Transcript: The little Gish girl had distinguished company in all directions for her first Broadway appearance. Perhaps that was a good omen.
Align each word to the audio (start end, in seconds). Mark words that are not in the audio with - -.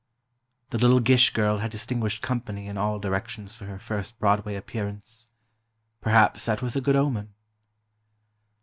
The 0.71 0.79
little 0.79 0.99
Gish 0.99 1.31
girl 1.31 1.57
had 1.59 1.69
distinguished 1.69 2.23
company 2.23 2.65
in 2.65 2.75
all 2.75 2.97
directions 2.97 3.55
for 3.55 3.65
her 3.67 3.77
first 3.77 4.17
Broadway 4.17 4.55
appearance. 4.55 5.27
Perhaps 6.01 6.45
that 6.47 6.63
was 6.63 6.75
a 6.75 6.81
good 6.81 6.95
omen. 6.95 7.35